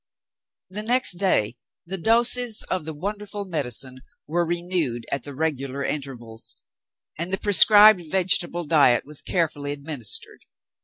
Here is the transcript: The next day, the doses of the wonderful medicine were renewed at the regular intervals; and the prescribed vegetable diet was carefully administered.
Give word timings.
The 0.71 0.81
next 0.81 1.19
day, 1.19 1.57
the 1.85 1.99
doses 1.99 2.63
of 2.71 2.85
the 2.85 2.93
wonderful 2.95 3.45
medicine 3.45 3.99
were 4.25 4.43
renewed 4.43 5.05
at 5.11 5.21
the 5.21 5.35
regular 5.35 5.83
intervals; 5.83 6.59
and 7.19 7.31
the 7.31 7.37
prescribed 7.37 8.09
vegetable 8.09 8.63
diet 8.65 9.05
was 9.05 9.21
carefully 9.21 9.71
administered. 9.73 10.41